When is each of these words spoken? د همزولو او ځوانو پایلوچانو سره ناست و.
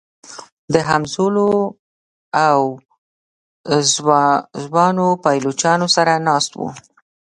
د 0.73 0.75
همزولو 0.89 1.49
او 2.47 2.59
ځوانو 4.63 5.07
پایلوچانو 5.23 5.87
سره 5.95 6.13
ناست 6.27 6.51
و. 6.57 6.61